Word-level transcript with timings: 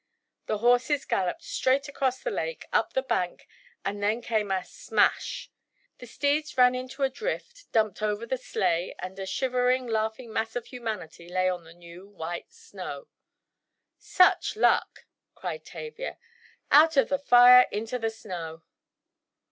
The 0.47 0.57
horses 0.57 1.05
galloped 1.05 1.43
straight 1.43 1.87
across 1.87 2.23
the 2.23 2.31
lake, 2.31 2.65
up 2.73 2.93
the 2.93 3.03
bank, 3.03 3.47
and 3.85 4.01
then 4.01 4.19
came 4.23 4.49
a 4.49 4.65
smash! 4.65 5.51
The 5.99 6.07
steeds 6.07 6.57
ran 6.57 6.73
into 6.73 7.03
a 7.03 7.09
drift, 7.11 7.71
dumped 7.71 8.01
over 8.01 8.25
the 8.25 8.39
sleigh; 8.39 8.95
and 8.97 9.19
a 9.19 9.27
shivering, 9.27 9.85
laughing 9.85 10.33
mass 10.33 10.55
of 10.55 10.65
humanity 10.65 11.29
lay 11.29 11.47
on 11.47 11.65
the 11.65 11.73
new, 11.75 12.07
white 12.09 12.51
snow. 12.51 13.09
"Such 13.99 14.55
luck!" 14.55 15.05
cried 15.35 15.65
Tavia, 15.65 16.17
"out 16.71 16.97
of 16.97 17.09
the 17.09 17.19
fire 17.19 17.67
into 17.71 17.99
the 17.99 18.09
snow!" 18.09 18.63